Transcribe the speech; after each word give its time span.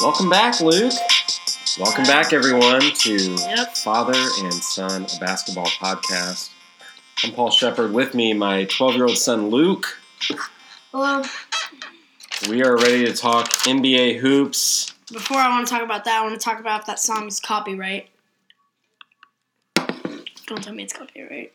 Welcome 0.00 0.30
back, 0.30 0.60
Luke. 0.60 0.92
Welcome 1.78 2.04
back, 2.04 2.32
everyone, 2.32 2.80
to 2.80 3.14
Yep. 3.16 3.76
Father 3.78 4.14
and 4.14 4.52
Son, 4.54 5.04
a 5.04 5.18
basketball 5.20 5.66
podcast. 5.66 6.50
I'm 7.24 7.32
Paul 7.32 7.50
Shepherd. 7.50 7.92
With 7.92 8.14
me, 8.14 8.32
my 8.32 8.64
12 8.64 8.94
year 8.94 9.04
old 9.06 9.18
son, 9.18 9.48
Luke. 9.50 9.98
Hello. 10.92 11.22
We 12.48 12.62
are 12.62 12.76
ready 12.76 13.04
to 13.06 13.12
talk 13.12 13.48
NBA 13.64 14.18
hoops. 14.20 14.92
Before 15.12 15.38
I 15.38 15.48
want 15.48 15.66
to 15.66 15.72
talk 15.72 15.82
about 15.82 16.04
that, 16.04 16.20
I 16.20 16.24
want 16.24 16.38
to 16.38 16.44
talk 16.44 16.60
about 16.60 16.80
if 16.80 16.86
that 16.86 17.00
song 17.00 17.26
is 17.26 17.40
copyright. 17.40 18.08
Don't 20.46 20.62
tell 20.62 20.74
me 20.74 20.82
it's 20.84 20.92
copyright. 20.92 21.52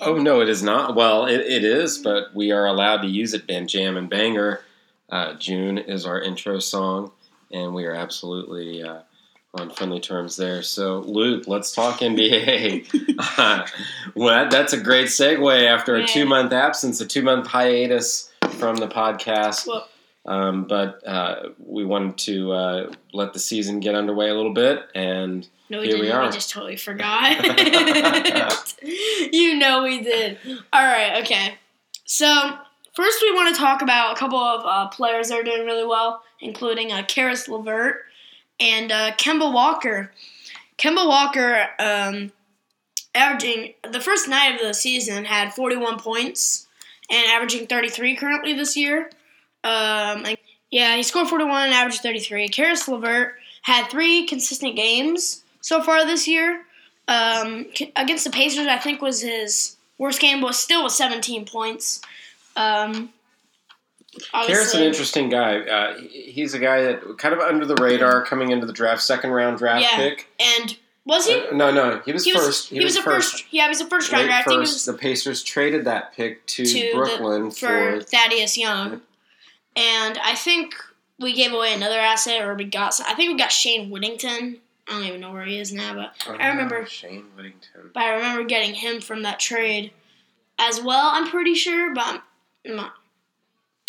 Oh, 0.00 0.18
no, 0.18 0.40
it 0.40 0.48
is 0.48 0.62
not. 0.62 0.94
Well, 0.94 1.26
it, 1.26 1.40
it 1.40 1.64
is, 1.64 1.98
but 1.98 2.34
we 2.34 2.52
are 2.52 2.66
allowed 2.66 3.02
to 3.02 3.08
use 3.08 3.34
it, 3.34 3.46
Ben 3.46 3.66
Jam 3.66 3.96
and 3.96 4.08
Banger. 4.08 4.60
Uh, 5.08 5.34
June 5.34 5.78
is 5.78 6.04
our 6.04 6.20
intro 6.20 6.58
song, 6.58 7.12
and 7.52 7.74
we 7.74 7.84
are 7.84 7.94
absolutely 7.94 8.82
uh, 8.82 9.00
on 9.54 9.70
friendly 9.70 10.00
terms 10.00 10.36
there. 10.36 10.62
So, 10.62 11.00
Luke, 11.00 11.44
let's 11.46 11.72
talk 11.72 12.00
NBA. 12.00 13.70
well, 14.14 14.48
that's 14.48 14.72
a 14.72 14.80
great 14.80 15.08
segue 15.08 15.66
after 15.66 15.96
a 15.96 16.06
two 16.06 16.26
month 16.26 16.52
absence, 16.52 17.00
a 17.00 17.06
two 17.06 17.22
month 17.22 17.46
hiatus 17.46 18.30
from 18.58 18.76
the 18.76 18.88
podcast. 18.88 19.66
Well, 19.66 19.88
Um, 20.26 20.64
but 20.64 21.06
uh, 21.06 21.50
we 21.58 21.84
wanted 21.84 22.18
to 22.18 22.52
uh, 22.52 22.92
let 23.12 23.32
the 23.32 23.38
season 23.38 23.80
get 23.80 23.94
underway 23.94 24.28
a 24.28 24.34
little 24.34 24.54
bit, 24.54 24.82
and 24.94 25.48
no, 25.68 25.80
we 25.80 25.86
Here 25.86 25.96
we 25.96 26.02
didn't. 26.02 26.20
We, 26.20 26.26
are. 26.26 26.32
just 26.32 26.50
totally 26.50 26.76
forgot. 26.76 27.44
you 29.32 29.56
know 29.56 29.82
we 29.84 30.02
did. 30.02 30.38
All 30.72 30.84
right. 30.84 31.22
Okay. 31.22 31.54
So 32.04 32.56
first, 32.96 33.22
we 33.22 33.32
want 33.32 33.54
to 33.54 33.60
talk 33.60 33.82
about 33.82 34.16
a 34.16 34.18
couple 34.18 34.38
of 34.38 34.64
uh, 34.64 34.88
players 34.88 35.28
that 35.28 35.38
are 35.38 35.44
doing 35.44 35.66
really 35.66 35.86
well, 35.86 36.22
including 36.40 36.90
uh, 36.90 37.04
Caris 37.06 37.46
LeVert 37.46 38.04
and 38.58 38.90
uh, 38.90 39.12
Kemba 39.12 39.52
Walker. 39.52 40.10
Kemba 40.78 41.06
Walker, 41.06 41.68
um, 41.78 42.32
averaging 43.14 43.74
the 43.90 44.00
first 44.00 44.28
night 44.28 44.56
of 44.56 44.66
the 44.66 44.74
season, 44.74 45.24
had 45.24 45.54
41 45.54 46.00
points 46.00 46.66
and 47.10 47.26
averaging 47.28 47.66
33 47.66 48.16
currently 48.16 48.54
this 48.54 48.76
year. 48.76 49.10
Um, 49.62 50.24
yeah, 50.70 50.96
he 50.96 51.02
scored 51.02 51.28
41 51.28 51.66
and 51.66 51.74
averaged 51.74 52.02
33. 52.02 52.48
Caris 52.48 52.88
LeVert 52.88 53.34
had 53.62 53.88
three 53.88 54.26
consistent 54.26 54.76
games 54.76 55.42
so 55.60 55.82
far 55.82 56.06
this 56.06 56.26
year. 56.26 56.62
Um, 57.08 57.66
against 57.94 58.24
the 58.24 58.30
Pacers, 58.30 58.66
I 58.66 58.78
think 58.78 59.00
was 59.00 59.20
his 59.20 59.76
worst 59.98 60.20
game, 60.20 60.40
but 60.40 60.54
still 60.54 60.84
with 60.84 60.92
17 60.92 61.44
points. 61.46 62.00
Um, 62.56 63.10
Harris 64.32 64.74
an 64.74 64.82
interesting 64.82 65.28
guy. 65.28 65.58
Uh, 65.60 65.98
he's 66.10 66.54
a 66.54 66.58
guy 66.58 66.82
that 66.82 67.18
kind 67.18 67.34
of 67.34 67.40
under 67.40 67.66
the 67.66 67.74
radar 67.76 68.24
coming 68.24 68.50
into 68.50 68.66
the 68.66 68.72
draft, 68.72 69.02
second 69.02 69.30
round 69.30 69.58
draft 69.58 69.82
Yeah. 69.82 69.96
pick. 69.96 70.28
and 70.40 70.76
was 71.04 71.26
he? 71.26 71.34
Uh, 71.34 71.52
no, 71.54 71.70
no, 71.70 72.00
he 72.04 72.12
was 72.12 72.24
He 72.24 72.32
was, 72.32 72.44
first. 72.44 72.68
he, 72.70 72.82
was, 72.82 72.96
a 72.96 73.02
first. 73.02 73.44
Yeah, 73.52 73.64
he 73.64 73.68
was 73.68 73.80
a 73.80 73.86
first. 73.86 74.12
I 74.12 74.26
think 74.42 74.44
first. 74.44 74.72
was 74.72 74.84
the 74.86 74.94
Pacers 74.94 75.42
traded 75.42 75.84
that 75.84 76.14
pick 76.14 76.44
to, 76.46 76.64
to 76.64 76.72
the- 76.72 76.92
Brooklyn 76.94 77.50
for 77.50 77.98
for. 77.98 78.02
Thaddeus 78.02 78.56
Young, 78.58 79.02
and 79.76 80.18
I 80.18 80.34
think 80.34 80.74
we 81.20 81.32
gave 81.34 81.52
away 81.52 81.74
another 81.74 81.98
asset, 81.98 82.42
or 82.42 82.54
we 82.54 82.64
got. 82.64 82.94
some- 82.94 83.06
I 83.08 83.14
think 83.14 83.30
we 83.32 83.38
got 83.38 83.52
Shayne 83.52 83.90
Whittington. 83.90 84.58
I 84.88 84.92
don't 84.92 85.04
even 85.04 85.20
know 85.20 85.32
where 85.32 85.44
he 85.44 85.58
is 85.58 85.72
now, 85.72 85.94
but 85.94 86.38
I 86.40 86.48
remember- 86.48 86.82
Uh, 86.82 86.86
Shayne 86.86 87.24
Whittington. 87.36 87.90
but 87.92 88.02
I 88.02 88.14
remember 88.14 88.44
getting 88.44 88.74
him 88.74 89.00
from 89.00 89.22
that 89.22 89.38
trade 89.40 89.90
as 90.58 90.80
well. 90.80 91.10
I'm 91.12 91.28
pretty 91.28 91.54
sure, 91.54 91.92
but 91.92 92.22
Not 92.68 92.92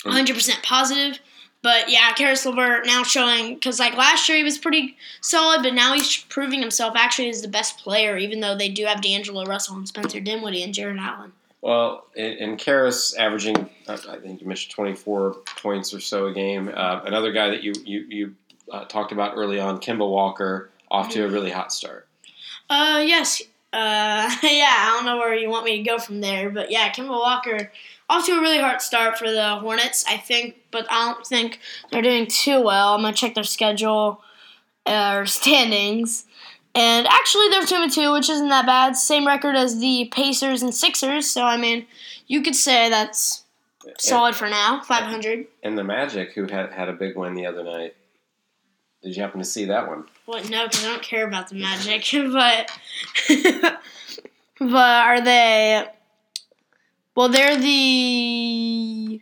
100 0.03 0.35
percent 0.35 0.63
positive. 0.63 1.19
But 1.63 1.89
yeah, 1.89 2.13
Caris 2.13 2.45
LeVert 2.45 2.85
now 2.85 3.03
showing 3.03 3.55
because 3.55 3.79
like 3.79 3.97
last 3.97 4.29
year 4.29 4.37
he 4.37 4.43
was 4.43 4.57
pretty 4.57 4.95
solid, 5.21 5.63
but 5.63 5.73
now 5.73 5.93
he's 5.93 6.17
proving 6.25 6.61
himself 6.61 6.95
actually 6.95 7.29
as 7.29 7.41
the 7.41 7.47
best 7.47 7.79
player, 7.79 8.17
even 8.17 8.39
though 8.39 8.55
they 8.55 8.69
do 8.69 8.85
have 8.85 9.01
D'Angelo 9.01 9.43
Russell 9.43 9.75
and 9.75 9.87
Spencer 9.87 10.19
Dinwiddie 10.19 10.63
and 10.63 10.73
Jarrett 10.73 10.99
Allen. 10.99 11.33
Well, 11.61 12.05
and, 12.15 12.37
and 12.37 12.59
Caris 12.59 13.15
averaging, 13.15 13.57
uh, 13.87 13.97
I 14.07 14.17
think 14.17 14.39
you 14.39 14.47
mentioned 14.47 14.73
24 14.73 15.37
points 15.57 15.93
or 15.93 15.99
so 15.99 16.27
a 16.27 16.33
game. 16.33 16.71
Uh, 16.73 17.01
another 17.03 17.31
guy 17.31 17.49
that 17.49 17.63
you 17.63 17.73
you, 17.83 18.05
you 18.07 18.35
uh, 18.71 18.85
talked 18.85 19.11
about 19.11 19.35
early 19.35 19.59
on, 19.59 19.79
Kemba 19.79 20.09
Walker, 20.09 20.69
off 20.91 21.09
to 21.09 21.25
a 21.25 21.27
really 21.27 21.51
hot 21.51 21.73
start. 21.73 22.07
Uh, 22.69 23.03
yes. 23.05 23.41
Uh, 23.73 24.29
yeah, 24.43 24.75
I 24.77 24.93
don't 24.95 25.05
know 25.05 25.17
where 25.17 25.35
you 25.35 25.49
want 25.49 25.65
me 25.65 25.77
to 25.77 25.83
go 25.83 25.97
from 25.97 26.21
there, 26.21 26.49
but 26.49 26.71
yeah, 26.71 26.91
Kemba 26.93 27.09
Walker 27.09 27.71
off 28.09 28.25
to 28.25 28.33
a 28.33 28.41
really 28.41 28.59
hard 28.59 28.81
start 28.81 29.17
for 29.17 29.29
the 29.29 29.55
Hornets, 29.57 30.05
I 30.07 30.17
think, 30.17 30.55
but 30.71 30.87
I 30.89 31.13
don't 31.13 31.25
think 31.25 31.59
they're 31.91 32.01
doing 32.01 32.27
too 32.27 32.61
well. 32.61 32.93
I'm 32.93 33.01
gonna 33.01 33.13
check 33.13 33.35
their 33.35 33.43
schedule 33.43 34.21
uh, 34.85 35.15
or 35.17 35.25
standings, 35.25 36.25
and 36.73 37.07
actually 37.07 37.49
they're 37.49 37.65
two 37.65 37.75
and 37.75 37.91
two, 37.91 38.13
which 38.13 38.29
isn't 38.29 38.49
that 38.49 38.65
bad. 38.65 38.95
Same 38.95 39.27
record 39.27 39.55
as 39.55 39.79
the 39.79 40.09
Pacers 40.11 40.61
and 40.61 40.73
Sixers, 40.73 41.29
so 41.29 41.43
I 41.43 41.57
mean, 41.57 41.85
you 42.27 42.41
could 42.41 42.55
say 42.55 42.89
that's 42.89 43.43
solid 43.97 44.35
for 44.35 44.49
now. 44.49 44.81
500. 44.81 45.47
And 45.63 45.77
the 45.77 45.83
Magic, 45.83 46.33
who 46.33 46.45
had 46.47 46.71
had 46.71 46.89
a 46.89 46.93
big 46.93 47.15
win 47.15 47.35
the 47.35 47.45
other 47.45 47.63
night. 47.63 47.95
Did 49.03 49.15
you 49.15 49.21
happen 49.21 49.39
to 49.39 49.45
see 49.45 49.65
that 49.65 49.87
one? 49.87 50.05
What? 50.25 50.49
No, 50.49 50.65
because 50.67 50.83
I 50.83 50.89
don't 50.89 51.03
care 51.03 51.27
about 51.27 51.49
the 51.49 51.55
Magic. 51.55 52.05
but 52.31 52.71
but 54.59 55.05
are 55.05 55.21
they? 55.21 55.87
Well, 57.17 57.29
they're 57.29 57.57
the 57.57 59.19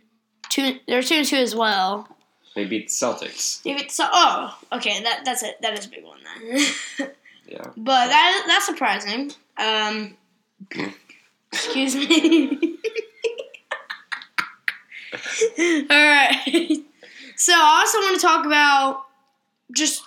two. 0.50 0.78
They're 0.86 1.02
two 1.02 1.14
and 1.14 1.26
two 1.26 1.36
as 1.36 1.54
well. 1.56 2.06
They 2.54 2.66
beat 2.66 2.88
the 2.88 2.92
Celtics. 2.92 3.62
If 3.64 3.80
it's 3.80 3.94
so, 3.94 4.06
oh, 4.12 4.54
okay, 4.74 5.02
that 5.02 5.22
that's 5.24 5.42
it. 5.42 5.56
That 5.62 5.78
is 5.78 5.86
a 5.86 5.88
big 5.88 6.04
one 6.04 6.18
then. 6.22 7.10
Yeah. 7.48 7.62
but 7.76 8.08
that 8.08 8.44
that's 8.48 8.66
surprising. 8.66 9.32
Um, 9.56 10.16
excuse 11.52 11.94
me. 11.94 12.76
All 15.58 15.86
right. 15.88 16.84
So 17.36 17.52
I 17.54 17.80
also 17.80 17.98
want 17.98 18.20
to 18.20 18.26
talk 18.26 18.44
about 18.44 19.04
just 19.72 20.02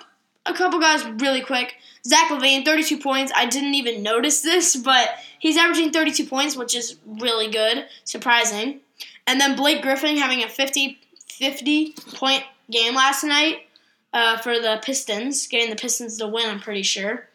a 0.45 0.53
couple 0.53 0.79
guys 0.79 1.03
really 1.06 1.41
quick. 1.41 1.75
Zach 2.06 2.29
LaVine, 2.29 2.66
32 2.66 3.00
points. 3.00 3.31
I 3.35 3.45
didn't 3.45 3.73
even 3.73 4.03
notice 4.03 4.41
this, 4.41 4.75
but 4.75 5.09
he's 5.39 5.57
averaging 5.57 5.91
32 5.91 6.25
points, 6.25 6.55
which 6.55 6.75
is 6.75 6.97
really 7.05 7.50
good, 7.50 7.88
surprising. 8.03 8.81
And 9.25 9.39
then 9.41 9.55
Blake 9.55 9.81
Griffin 9.81 10.17
having 10.17 10.44
a 10.44 10.50
50, 10.50 11.00
50 11.27 11.95
point 12.13 12.44
game 12.69 12.95
last 12.95 13.23
night 13.23 13.67
uh, 14.13 14.38
for 14.38 14.59
the 14.59 14.79
Pistons, 14.83 15.47
getting 15.47 15.69
the 15.69 15.75
Pistons 15.75 16.17
to 16.17 16.27
win, 16.27 16.50
I'm 16.50 16.59
pretty 16.59 16.83
sure. 16.83 17.27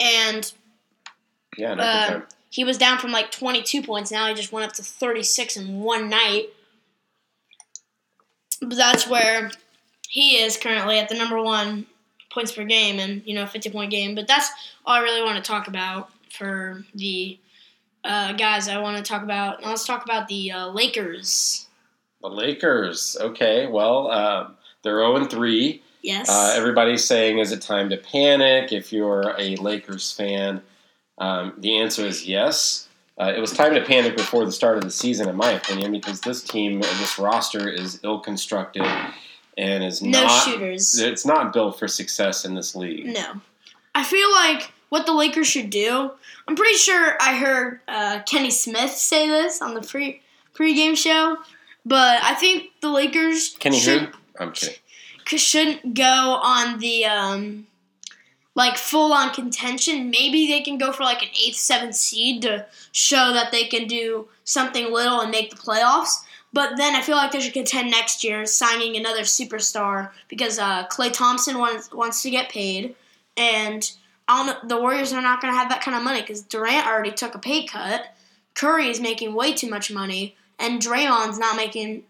And 0.00 0.50
Yeah, 1.56 1.74
no 1.74 1.82
Uh, 1.82 2.20
he 2.50 2.64
was 2.64 2.76
down 2.76 2.98
from 2.98 3.12
like 3.12 3.30
22 3.30 3.82
points. 3.82 4.10
Now 4.10 4.28
he 4.28 4.34
just 4.34 4.52
went 4.52 4.66
up 4.66 4.74
to 4.74 4.82
36 4.82 5.56
in 5.56 5.80
one 5.80 6.10
night. 6.10 6.50
But 8.60 8.76
that's 8.76 9.08
where 9.08 9.50
he 10.08 10.36
is 10.36 10.56
currently 10.56 10.98
at 10.98 11.08
the 11.08 11.16
number 11.16 11.42
one 11.42 11.86
points 12.30 12.52
per 12.52 12.64
game 12.64 12.98
and, 12.98 13.22
you 13.24 13.34
know, 13.34 13.46
50 13.46 13.70
point 13.70 13.90
game. 13.90 14.14
But 14.14 14.28
that's 14.28 14.50
all 14.84 14.94
I 14.94 15.00
really 15.00 15.22
want 15.22 15.42
to 15.42 15.42
talk 15.42 15.66
about 15.66 16.10
for 16.32 16.84
the 16.94 17.38
uh, 18.04 18.32
guys 18.32 18.68
I 18.68 18.78
want 18.78 18.96
to 18.96 19.02
talk 19.02 19.22
about. 19.22 19.64
Let's 19.64 19.86
talk 19.86 20.04
about 20.04 20.28
the 20.28 20.52
uh, 20.52 20.68
Lakers. 20.68 21.66
The 22.20 22.28
Lakers. 22.28 23.16
Okay, 23.20 23.66
well, 23.66 24.10
um, 24.10 24.56
they're 24.82 25.00
0 25.00 25.24
3. 25.26 25.82
Yes. 26.02 26.28
Uh, 26.28 26.54
everybody's 26.56 27.04
saying, 27.04 27.38
is 27.38 27.52
it 27.52 27.62
time 27.62 27.90
to 27.90 27.96
panic 27.96 28.72
if 28.72 28.92
you're 28.92 29.34
a 29.38 29.56
Lakers 29.56 30.12
fan? 30.12 30.62
Um, 31.18 31.54
the 31.58 31.78
answer 31.78 32.04
is 32.04 32.26
yes. 32.26 32.88
Uh, 33.20 33.32
it 33.36 33.40
was 33.40 33.52
time 33.52 33.74
to 33.74 33.84
panic 33.84 34.16
before 34.16 34.44
the 34.44 34.52
start 34.52 34.78
of 34.78 34.84
the 34.84 34.90
season, 34.90 35.28
in 35.28 35.36
my 35.36 35.52
opinion, 35.52 35.92
because 35.92 36.20
this 36.22 36.42
team, 36.42 36.80
this 36.80 37.18
roster 37.18 37.68
is 37.68 38.00
ill 38.02 38.18
constructed 38.18 38.86
and 39.56 39.84
is 39.84 40.02
no 40.02 40.24
not. 40.24 40.44
shooters. 40.44 40.98
It's 40.98 41.26
not 41.26 41.52
built 41.52 41.78
for 41.78 41.86
success 41.86 42.44
in 42.44 42.54
this 42.54 42.74
league. 42.74 43.06
No. 43.06 43.40
I 43.94 44.02
feel 44.02 44.30
like 44.32 44.72
what 44.92 45.06
the 45.06 45.14
Lakers 45.14 45.46
should 45.46 45.70
do. 45.70 46.10
I'm 46.46 46.54
pretty 46.54 46.74
sure 46.74 47.16
I 47.18 47.34
heard 47.38 47.80
uh, 47.88 48.20
Kenny 48.26 48.50
Smith 48.50 48.90
say 48.90 49.26
this 49.26 49.62
on 49.62 49.72
the 49.72 49.80
pre 49.80 50.20
pregame 50.54 50.98
show, 50.98 51.38
but 51.86 52.22
I 52.22 52.34
think 52.34 52.72
the 52.82 52.90
Lakers 52.90 53.56
Kenny 53.58 53.78
should, 53.78 54.02
who? 54.02 54.12
I'm 54.38 54.52
kidding. 54.52 54.76
shouldn't 55.34 55.94
go 55.94 56.38
on 56.42 56.78
the 56.78 57.06
um, 57.06 57.66
like 58.54 58.76
full 58.76 59.14
on 59.14 59.32
contention. 59.32 60.10
Maybe 60.10 60.46
they 60.46 60.60
can 60.60 60.76
go 60.76 60.92
for 60.92 61.04
like 61.04 61.22
an 61.22 61.30
eighth, 61.42 61.56
seventh 61.56 61.94
seed 61.94 62.42
to 62.42 62.66
show 62.92 63.32
that 63.32 63.50
they 63.50 63.68
can 63.68 63.88
do 63.88 64.28
something 64.44 64.92
little 64.92 65.22
and 65.22 65.30
make 65.30 65.48
the 65.48 65.56
playoffs. 65.56 66.16
But 66.52 66.76
then 66.76 66.94
I 66.94 67.00
feel 67.00 67.16
like 67.16 67.32
they 67.32 67.40
should 67.40 67.54
contend 67.54 67.90
next 67.90 68.22
year, 68.22 68.44
signing 68.44 68.94
another 68.96 69.22
superstar 69.22 70.10
because 70.28 70.58
uh, 70.58 70.86
Klay 70.88 71.10
Thompson 71.10 71.56
wants 71.56 71.90
wants 71.94 72.22
to 72.24 72.30
get 72.30 72.50
paid, 72.50 72.94
and 73.38 73.90
I 74.32 74.46
don't 74.46 74.62
know, 74.62 74.76
the 74.76 74.80
Warriors 74.80 75.12
are 75.12 75.20
not 75.20 75.40
going 75.42 75.52
to 75.52 75.58
have 75.58 75.68
that 75.68 75.82
kind 75.82 75.96
of 75.96 76.02
money 76.02 76.22
because 76.22 76.40
Durant 76.42 76.86
already 76.86 77.10
took 77.12 77.34
a 77.34 77.38
pay 77.38 77.66
cut. 77.66 78.06
Curry 78.54 78.88
is 78.88 79.00
making 79.00 79.34
way 79.34 79.52
too 79.52 79.68
much 79.68 79.90
money, 79.90 80.36
and 80.58 80.80
Draymond's 80.80 81.38
not 81.38 81.56
making 81.56 82.04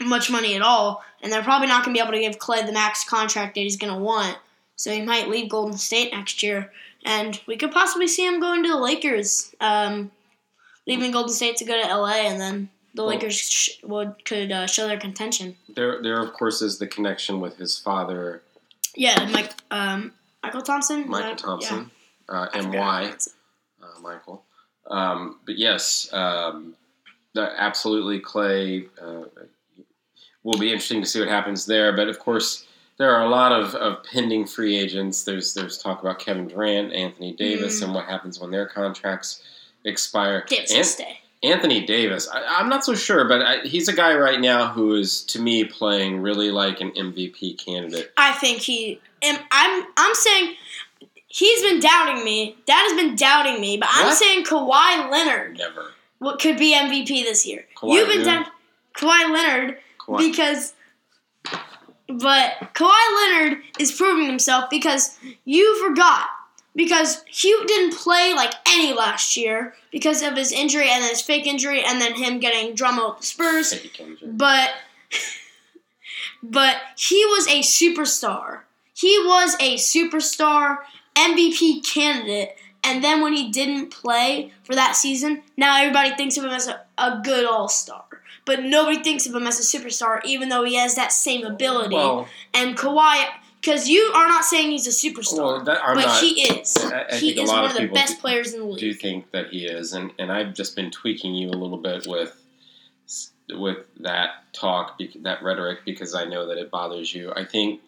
much 0.00 0.30
money 0.30 0.54
at 0.56 0.62
all, 0.62 1.04
and 1.22 1.32
they're 1.32 1.42
probably 1.42 1.68
not 1.68 1.84
going 1.84 1.94
to 1.94 1.98
be 1.98 2.02
able 2.02 2.14
to 2.16 2.20
give 2.20 2.38
Klay 2.38 2.64
the 2.66 2.72
max 2.72 3.04
contract 3.08 3.54
that 3.54 3.60
he's 3.60 3.76
going 3.76 3.92
to 3.92 3.98
want. 3.98 4.38
So 4.76 4.90
he 4.90 5.02
might 5.02 5.28
leave 5.28 5.48
Golden 5.50 5.76
State 5.76 6.12
next 6.12 6.42
year, 6.42 6.72
and 7.04 7.40
we 7.46 7.56
could 7.56 7.70
possibly 7.72 8.08
see 8.08 8.26
him 8.26 8.40
going 8.40 8.62
to 8.62 8.68
the 8.68 8.78
Lakers, 8.78 9.54
um, 9.60 10.10
leaving 10.86 11.10
Golden 11.12 11.32
State 11.32 11.56
to 11.58 11.64
go 11.64 11.80
to 11.80 11.86
LA, 11.96 12.26
and 12.26 12.40
then 12.40 12.70
the 12.94 13.02
Well- 13.02 13.10
Lakers 13.14 13.38
sh- 13.38 13.70
would 13.84 14.24
could 14.24 14.50
uh, 14.50 14.66
show 14.66 14.86
their 14.88 14.98
contention. 14.98 15.56
There, 15.68 16.02
there 16.02 16.20
of 16.20 16.32
course 16.32 16.60
is 16.62 16.78
the 16.78 16.86
connection 16.86 17.40
with 17.40 17.56
his 17.58 17.78
father, 17.78 18.42
Yeah, 18.96 19.28
Mike 19.30 19.52
um, 19.70 20.12
Mychal 20.44 20.64
Thompson. 20.64 21.04
Mychal 21.08 21.36
Thompson, 21.36 21.90
uh, 22.28 22.46
yeah, 22.54 22.60
forgot. 22.62 22.74
M.Y. 22.74 23.12
uh, 23.82 24.00
Mychal. 24.02 24.40
Um, 24.86 25.38
but 25.46 25.58
yes, 25.58 26.08
um, 26.12 26.74
absolutely 27.36 28.20
Klay 28.20 28.88
uh, 29.00 29.24
will 30.42 30.58
be 30.58 30.68
interesting 30.72 31.00
to 31.00 31.06
see 31.06 31.20
what 31.20 31.28
happens 31.28 31.66
there. 31.66 31.94
But 31.94 32.08
of 32.08 32.18
course, 32.18 32.66
there 32.98 33.14
are 33.14 33.24
a 33.24 33.28
lot 33.28 33.52
of, 33.52 33.74
of 33.74 34.02
pending 34.04 34.46
free 34.46 34.76
agents. 34.76 35.24
There's 35.24 35.54
there's 35.54 35.78
talk 35.78 36.00
about 36.00 36.18
Kevin 36.18 36.48
Durant, 36.48 36.92
Anthony 36.92 37.32
Davis, 37.34 37.80
Mm. 37.80 37.84
and 37.86 37.94
what 37.94 38.06
happens 38.06 38.40
when 38.40 38.50
their 38.50 38.66
contracts 38.66 39.42
expire. 39.84 40.44
Davis 40.48 40.72
An- 40.74 40.84
stay. 40.84 41.16
Anthony 41.42 41.86
Davis, 41.86 42.28
I, 42.30 42.44
I'm 42.58 42.68
not 42.68 42.84
so 42.84 42.94
sure, 42.94 43.26
but 43.26 43.40
I, 43.40 43.60
he's 43.62 43.88
a 43.88 43.94
guy 43.94 44.14
right 44.14 44.38
now 44.38 44.66
who 44.72 44.94
is 44.96 45.22
to 45.24 45.40
me 45.40 45.64
playing 45.64 46.20
really 46.20 46.50
like 46.50 46.82
an 46.82 46.90
MVP 46.90 47.64
candidate. 47.64 48.12
I 48.18 48.32
think 48.34 48.58
he. 48.60 49.00
And 49.22 49.38
I'm 49.50 49.84
I'm 49.96 50.14
saying 50.14 50.54
he's 51.26 51.62
been 51.62 51.80
doubting 51.80 52.24
me. 52.24 52.56
Dad 52.66 52.82
has 52.88 53.00
been 53.00 53.16
doubting 53.16 53.60
me, 53.60 53.76
but 53.76 53.88
I'm 53.92 54.06
What? 54.06 54.16
saying 54.16 54.44
Kawhi 54.44 55.10
Leonard 55.10 55.58
Never. 55.58 55.92
what 56.18 56.38
could 56.40 56.58
be 56.58 56.74
MVP 56.74 57.24
this 57.24 57.46
year. 57.46 57.66
Kawhi 57.76 57.94
You've 57.94 58.08
been 58.08 58.24
doubting 58.24 58.52
Kawhi 58.96 59.30
Leonard 59.32 59.78
Kawhi. 59.98 60.18
because. 60.32 60.74
But 62.08 62.54
Kawhi 62.74 63.30
Leonard 63.30 63.58
is 63.78 63.92
proving 63.92 64.26
himself 64.26 64.68
because 64.70 65.16
you 65.44 65.86
forgot. 65.86 66.26
Because 66.74 67.24
he 67.28 67.52
didn't 67.66 67.96
play 67.96 68.32
like 68.34 68.52
any 68.68 68.92
last 68.92 69.36
year 69.36 69.74
because 69.90 70.22
of 70.22 70.36
his 70.36 70.52
injury 70.52 70.88
and 70.88 71.02
then 71.02 71.10
his 71.10 71.20
fake 71.20 71.44
injury 71.46 71.82
and 71.84 72.00
then 72.00 72.14
him 72.14 72.38
getting 72.38 72.74
drama 72.76 73.08
with 73.10 73.18
the 73.20 73.26
Spurs. 73.26 73.74
But 74.24 74.70
but 76.42 76.76
he 76.96 77.24
was 77.26 77.46
a 77.48 77.60
superstar. 77.60 78.60
He 79.00 79.18
was 79.24 79.54
a 79.60 79.76
superstar 79.76 80.78
MVP 81.14 81.86
candidate. 81.86 82.56
And 82.82 83.04
then 83.04 83.20
when 83.22 83.34
he 83.34 83.50
didn't 83.50 83.90
play 83.90 84.52
for 84.64 84.74
that 84.74 84.96
season, 84.96 85.42
now 85.56 85.78
everybody 85.80 86.14
thinks 86.14 86.36
of 86.36 86.44
him 86.44 86.50
as 86.50 86.66
a, 86.66 86.80
a 86.98 87.20
good 87.22 87.44
all 87.44 87.68
star. 87.68 88.04
But 88.46 88.62
nobody 88.62 89.02
thinks 89.02 89.26
of 89.26 89.34
him 89.34 89.46
as 89.46 89.58
a 89.58 89.78
superstar, 89.78 90.20
even 90.24 90.48
though 90.48 90.64
he 90.64 90.74
has 90.76 90.94
that 90.96 91.12
same 91.12 91.44
ability. 91.44 91.94
Well, 91.94 92.26
and 92.54 92.76
Kawhi, 92.76 93.26
because 93.60 93.88
you 93.88 94.00
are 94.14 94.26
not 94.28 94.44
saying 94.44 94.70
he's 94.70 94.86
a 94.86 94.90
superstar, 94.90 95.38
well 95.38 95.64
that, 95.64 95.80
but 95.94 96.06
not. 96.06 96.20
he 96.22 96.42
is. 96.42 96.76
I- 96.78 97.04
I 97.10 97.16
he 97.16 97.38
is 97.40 97.48
one 97.48 97.64
of 97.64 97.70
of 97.72 97.76
the 97.76 97.86
best 97.88 98.14
do- 98.16 98.20
players 98.20 98.54
in 98.54 98.60
the 98.60 98.66
league. 98.66 98.80
do 98.80 98.92
think 98.94 99.30
that 99.32 99.48
he 99.48 99.66
is, 99.66 99.92
and, 99.92 100.10
and 100.18 100.32
I've 100.32 100.54
just 100.54 100.74
been 100.74 100.90
tweaking 100.90 101.34
you 101.34 101.48
a 101.50 101.56
little 101.56 101.78
bit 101.78 102.06
with 102.06 102.36
with 103.52 103.78
that 104.00 104.30
talk, 104.52 104.98
that 105.22 105.42
rhetoric, 105.42 105.80
because 105.84 106.14
I 106.14 106.24
know 106.24 106.46
that 106.46 106.56
it 106.56 106.70
bothers 106.70 107.12
you. 107.14 107.32
I 107.34 107.44
think 107.44 107.80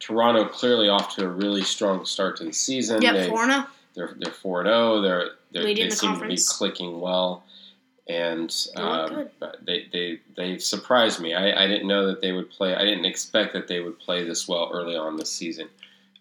Toronto 0.00 0.46
clearly 0.46 0.88
off 0.88 1.14
to 1.14 1.24
a 1.24 1.28
really 1.28 1.62
strong 1.62 2.04
start 2.04 2.38
to 2.38 2.44
the 2.44 2.52
season. 2.52 3.00
Florida. 3.28 3.68
they're 3.94 4.14
they're 4.18 4.32
four 4.32 4.62
and 4.62 4.68
zero. 4.68 5.00
They're, 5.00 5.28
they're 5.52 5.62
they 5.62 5.74
the 5.74 5.90
seem 5.90 6.10
conference. 6.10 6.46
to 6.46 6.52
be 6.52 6.58
clicking 6.58 7.00
well, 7.00 7.44
and 8.08 8.54
um, 8.76 9.28
they 9.62 9.86
they 9.92 10.20
they 10.36 10.58
surprised 10.58 11.20
me. 11.20 11.34
I, 11.34 11.64
I 11.64 11.66
didn't 11.66 11.86
know 11.86 12.06
that 12.06 12.20
they 12.22 12.32
would 12.32 12.50
play. 12.50 12.74
I 12.74 12.84
didn't 12.84 13.04
expect 13.04 13.52
that 13.52 13.68
they 13.68 13.80
would 13.80 13.98
play 13.98 14.24
this 14.24 14.48
well 14.48 14.70
early 14.72 14.96
on 14.96 15.16
this 15.16 15.30
season. 15.30 15.68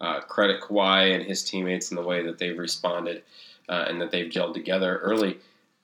Uh, 0.01 0.19
credit 0.21 0.61
Kawhi 0.61 1.15
and 1.15 1.23
his 1.23 1.43
teammates 1.43 1.91
in 1.91 1.95
the 1.95 2.03
way 2.03 2.23
that 2.23 2.37
they've 2.37 2.57
responded 2.57 3.23
uh, 3.67 3.85
and 3.87 3.99
that 4.01 4.11
they've 4.11 4.31
gelled 4.31 4.53
together 4.53 4.97
early. 4.99 5.37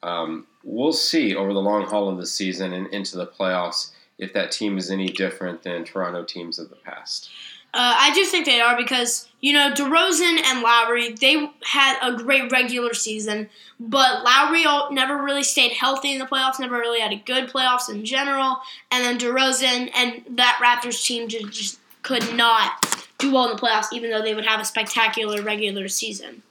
Um, 0.03 0.47
we'll 0.63 0.93
see 0.93 1.35
over 1.35 1.53
the 1.53 1.61
long 1.61 1.85
haul 1.85 2.09
of 2.09 2.17
the 2.17 2.25
season 2.25 2.73
and 2.73 2.87
into 2.93 3.17
the 3.17 3.27
playoffs 3.27 3.91
if 4.17 4.31
that 4.33 4.51
team 4.51 4.77
is 4.77 4.89
any 4.89 5.09
different 5.09 5.63
than 5.63 5.83
Toronto 5.83 6.23
teams 6.23 6.59
of 6.59 6.69
the 6.69 6.75
past. 6.77 7.29
Uh, 7.75 7.93
I 7.97 8.13
do 8.13 8.23
think 8.23 8.45
they 8.45 8.61
are 8.61 8.77
because 8.77 9.27
you 9.41 9.51
know 9.51 9.69
DeRozan 9.69 10.41
and 10.41 10.61
Lowry 10.61 11.11
they 11.11 11.51
had 11.61 11.99
a 12.01 12.15
great 12.15 12.49
regular 12.49 12.93
season, 12.93 13.49
but 13.81 14.23
Lowry 14.23 14.63
never 14.93 15.21
really 15.21 15.43
stayed 15.43 15.73
healthy 15.73 16.13
in 16.13 16.19
the 16.19 16.25
playoffs. 16.25 16.57
Never 16.57 16.77
really 16.77 17.01
had 17.01 17.11
a 17.11 17.17
good 17.17 17.49
playoffs 17.49 17.89
in 17.89 18.05
general, 18.05 18.59
and 18.91 19.03
then 19.03 19.17
DeRozan 19.17 19.91
and 19.93 20.23
that 20.37 20.57
Raptors 20.63 21.05
team 21.05 21.27
just, 21.27 21.51
just 21.51 21.79
could 22.01 22.33
not 22.33 23.05
do 23.17 23.33
well 23.33 23.49
in 23.49 23.55
the 23.57 23.61
playoffs, 23.61 23.91
even 23.91 24.09
though 24.09 24.21
they 24.21 24.33
would 24.33 24.45
have 24.45 24.61
a 24.61 24.65
spectacular 24.65 25.41
regular 25.41 25.89
season. 25.89 26.43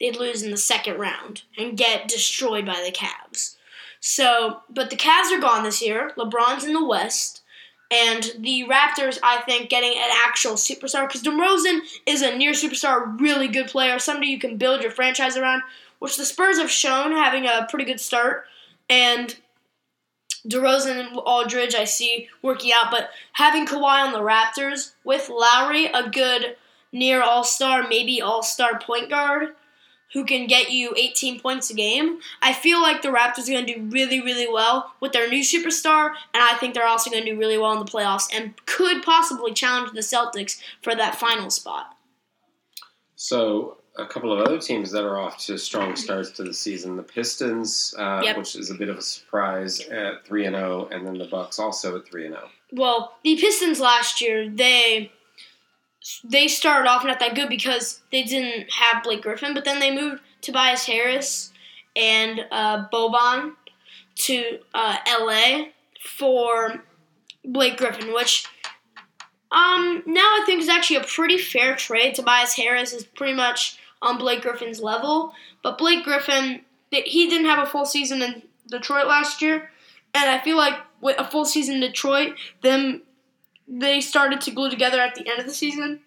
They'd 0.00 0.16
lose 0.16 0.42
in 0.42 0.50
the 0.50 0.56
second 0.56 0.98
round 0.98 1.42
and 1.58 1.76
get 1.76 2.08
destroyed 2.08 2.64
by 2.64 2.82
the 2.82 2.92
Cavs. 2.92 3.56
So, 4.00 4.60
but 4.70 4.88
the 4.88 4.96
Cavs 4.96 5.30
are 5.36 5.40
gone 5.40 5.64
this 5.64 5.82
year. 5.82 6.12
LeBron's 6.16 6.64
in 6.64 6.72
the 6.72 6.84
West. 6.84 7.42
And 7.90 8.32
the 8.40 8.64
Raptors, 8.68 9.18
I 9.22 9.42
think, 9.42 9.70
getting 9.70 9.92
an 9.92 10.10
actual 10.26 10.54
superstar 10.54 11.06
because 11.06 11.22
DeRozan 11.22 11.80
is 12.04 12.22
a 12.22 12.36
near 12.36 12.52
superstar, 12.52 13.18
really 13.20 13.46
good 13.46 13.68
player, 13.68 13.98
somebody 13.98 14.28
you 14.28 14.40
can 14.40 14.56
build 14.56 14.82
your 14.82 14.90
franchise 14.90 15.36
around, 15.36 15.62
which 16.00 16.16
the 16.16 16.24
Spurs 16.24 16.58
have 16.58 16.70
shown 16.70 17.12
having 17.12 17.46
a 17.46 17.66
pretty 17.70 17.84
good 17.84 18.00
start. 18.00 18.44
And 18.90 19.36
DeRozan 20.48 21.06
and 21.06 21.16
Aldridge, 21.18 21.74
I 21.74 21.84
see 21.84 22.28
working 22.42 22.72
out, 22.72 22.90
but 22.90 23.10
having 23.32 23.66
Kawhi 23.66 24.04
on 24.04 24.12
the 24.12 24.18
Raptors 24.18 24.92
with 25.04 25.28
Lowry, 25.28 25.86
a 25.86 26.08
good 26.08 26.56
near 26.92 27.22
all 27.22 27.44
star, 27.44 27.86
maybe 27.88 28.20
all 28.20 28.42
star 28.42 28.78
point 28.80 29.10
guard 29.10 29.54
who 30.12 30.24
can 30.24 30.46
get 30.46 30.70
you 30.70 30.94
18 30.96 31.40
points 31.40 31.70
a 31.70 31.74
game. 31.74 32.20
I 32.40 32.52
feel 32.52 32.80
like 32.80 33.02
the 33.02 33.08
Raptors 33.08 33.48
are 33.48 33.52
going 33.52 33.66
to 33.66 33.74
do 33.74 33.82
really, 33.90 34.20
really 34.20 34.48
well 34.50 34.94
with 35.00 35.12
their 35.12 35.28
new 35.28 35.42
superstar, 35.42 36.08
and 36.32 36.42
I 36.42 36.54
think 36.54 36.74
they're 36.74 36.86
also 36.86 37.10
going 37.10 37.24
to 37.24 37.32
do 37.32 37.38
really 37.38 37.58
well 37.58 37.72
in 37.72 37.78
the 37.78 37.84
playoffs 37.84 38.28
and 38.32 38.54
could 38.66 39.02
possibly 39.02 39.52
challenge 39.52 39.92
the 39.92 40.00
Celtics 40.00 40.60
for 40.82 40.94
that 40.94 41.16
final 41.16 41.50
spot. 41.50 41.96
So 43.16 43.78
a 43.96 44.06
couple 44.06 44.32
of 44.32 44.40
other 44.40 44.58
teams 44.58 44.90
that 44.90 45.04
are 45.04 45.18
off 45.18 45.38
to 45.46 45.58
strong 45.58 45.96
starts 45.96 46.30
to 46.32 46.44
the 46.44 46.54
season: 46.54 46.96
the 46.96 47.02
Pistons, 47.02 47.94
uh, 47.98 48.20
Yep. 48.22 48.38
which 48.38 48.56
is 48.56 48.70
a 48.70 48.74
bit 48.74 48.88
of 48.88 48.98
a 48.98 49.02
surprise 49.02 49.80
at 49.88 50.24
three 50.26 50.44
and 50.46 50.54
zero, 50.54 50.88
and 50.90 51.06
then 51.06 51.18
the 51.18 51.26
Bucks 51.26 51.58
also 51.58 51.96
at 51.96 52.06
three 52.06 52.26
and 52.26 52.34
oh. 52.34 52.38
zero. 52.38 52.50
Well, 52.72 53.16
the 53.22 53.36
Pistons 53.36 53.80
last 53.80 54.20
year, 54.20 54.48
they 54.48 55.12
they 56.24 56.48
started 56.48 56.88
off 56.88 57.04
not 57.04 57.20
that 57.20 57.34
good 57.34 57.48
because 57.48 58.00
they 58.12 58.22
didn't 58.22 58.70
have 58.72 59.02
Blake 59.02 59.22
Griffin, 59.22 59.54
but 59.54 59.64
then 59.64 59.80
they 59.80 59.94
moved 59.94 60.22
Tobias 60.40 60.86
Harris 60.86 61.52
and 61.94 62.46
uh, 62.50 62.88
Boban 62.92 63.54
to 64.16 64.58
uh, 64.74 64.96
LA 65.20 65.66
for 66.00 66.84
Blake 67.44 67.76
Griffin, 67.76 68.12
which 68.12 68.46
um, 69.50 70.02
now 70.06 70.20
I 70.20 70.42
think 70.46 70.60
is 70.60 70.68
actually 70.68 70.96
a 70.96 71.04
pretty 71.04 71.38
fair 71.38 71.74
trade. 71.76 72.14
Tobias 72.14 72.54
Harris 72.54 72.92
is 72.92 73.04
pretty 73.04 73.34
much 73.34 73.78
on 74.02 74.18
Blake 74.18 74.42
Griffin's 74.42 74.80
level, 74.80 75.32
but 75.62 75.78
Blake 75.78 76.04
Griffin 76.04 76.60
he 76.90 77.28
didn't 77.28 77.46
have 77.46 77.66
a 77.66 77.70
full 77.70 77.84
season 77.84 78.22
in 78.22 78.42
Detroit 78.68 79.06
last 79.06 79.42
year, 79.42 79.70
and 80.14 80.30
I 80.30 80.38
feel 80.38 80.56
like 80.56 80.74
with 81.00 81.18
a 81.18 81.24
full 81.24 81.44
season 81.44 81.76
in 81.76 81.80
Detroit, 81.80 82.34
them 82.62 83.02
they 83.68 84.00
started 84.00 84.40
to 84.42 84.50
glue 84.50 84.70
together 84.70 85.00
at 85.00 85.14
the 85.14 85.28
end 85.28 85.40
of 85.40 85.46
the 85.46 85.54
season. 85.54 86.00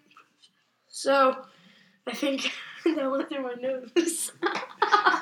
So 0.88 1.36
I 2.06 2.12
think 2.14 2.50
that 2.84 3.10
went 3.10 3.28
through 3.28 3.42
my 3.42 3.54
nose. 3.54 3.90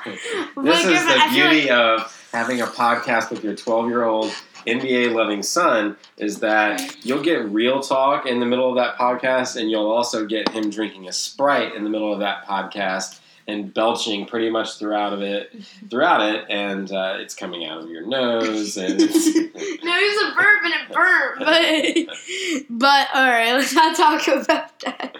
This 0.05 0.23
Blake 0.55 0.85
is 0.85 1.05
the 1.05 1.13
I 1.19 1.29
beauty 1.31 1.61
like- 1.63 1.71
of 1.71 2.29
having 2.31 2.61
a 2.61 2.65
podcast 2.65 3.29
with 3.29 3.43
your 3.43 3.55
12 3.55 3.87
year 3.87 4.03
old 4.03 4.31
NBA 4.65 5.13
loving 5.13 5.43
son 5.43 5.97
is 6.17 6.39
that 6.39 7.05
you'll 7.05 7.21
get 7.21 7.45
real 7.49 7.81
talk 7.81 8.25
in 8.25 8.39
the 8.39 8.45
middle 8.45 8.69
of 8.69 8.75
that 8.75 8.97
podcast, 8.97 9.55
and 9.59 9.69
you'll 9.69 9.91
also 9.91 10.25
get 10.25 10.49
him 10.49 10.69
drinking 10.69 11.07
a 11.07 11.13
Sprite 11.13 11.75
in 11.75 11.83
the 11.83 11.89
middle 11.89 12.11
of 12.11 12.19
that 12.19 12.45
podcast 12.47 13.18
and 13.49 13.73
belching 13.73 14.25
pretty 14.25 14.49
much 14.49 14.77
throughout 14.77 15.13
of 15.13 15.21
it, 15.21 15.51
throughout 15.89 16.21
it, 16.21 16.45
and 16.49 16.91
uh, 16.91 17.15
it's 17.17 17.33
coming 17.33 17.65
out 17.65 17.81
of 17.81 17.89
your 17.89 18.05
nose, 18.05 18.77
and 18.77 18.95
it's, 19.01 19.35
no, 19.35 19.93
it 19.95 20.15
was 20.15 20.31
a 20.31 20.35
burp 20.35 20.63
and 20.63 20.73
it 20.73 20.93
burned, 20.93 22.09
but 22.69 22.69
but 22.69 23.07
all 23.13 23.27
right, 23.27 23.53
let's 23.53 23.73
not 23.73 23.95
talk 23.95 24.27
about 24.27 24.79
that. 24.79 25.17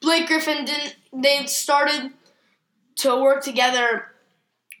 Blake 0.00 0.26
Griffin 0.26 0.64
didn't. 0.64 0.96
They 1.12 1.46
started 1.46 2.12
to 2.96 3.20
work 3.20 3.42
together 3.42 4.06